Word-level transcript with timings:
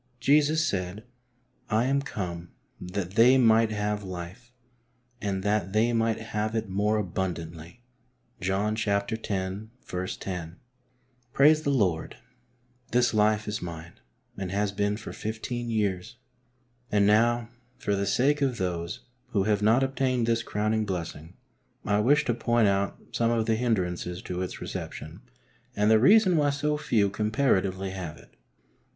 Jesus 0.19 0.65
said:" 0.65 1.03
I 1.79 1.83
am 1.85 2.01
come 2.01 2.49
that 2.79 3.11
they 3.11 3.37
might 3.37 3.69
have 3.69 4.01
life, 4.03 4.51
and 5.21 5.43
that/ 5.43 5.73
they 5.73 5.93
might 5.93 6.17
have 6.19 6.55
it 6.55 6.67
more 6.67 6.97
abundantly" 6.97 7.83
{John 8.39 8.75
x. 8.83 8.87
lo). 9.11 9.67
Praise 11.33 11.61
the 11.61 11.69
Lord, 11.69 12.17
this 12.91 13.13
life 13.13 13.47
is 13.47 13.61
mine, 13.61 13.99
and 14.37 14.49
has 14.51 14.71
been 14.71 14.97
for 14.97 15.13
fifteen 15.13 15.69
years. 15.69 16.15
And 16.91 17.05
now, 17.05 17.49
for 17.77 17.95
the 17.95 18.07
sake 18.07 18.41
of 18.41 18.57
those 18.57 19.01
who 19.33 19.43
have 19.43 19.61
not 19.61 19.83
obtained 19.83 20.25
this 20.25 20.41
crowning 20.41 20.83
blessing, 20.83 21.35
I 21.85 21.99
wish 21.99 22.25
to 22.25 22.33
point 22.33 22.67
out 22.67 22.99
some 23.11 23.29
of 23.29 23.45
the 23.45 23.53
hindrances 23.53 24.23
to 24.23 24.41
its 24.41 24.61
reception 24.61 25.21
and 25.75 25.91
the 25.91 25.99
reason 25.99 26.37
why 26.37 26.49
so 26.49 26.75
few 26.75 27.11
comparatively 27.11 27.91
have 27.91 28.17
it. 28.17 28.29
I. 28.33 28.37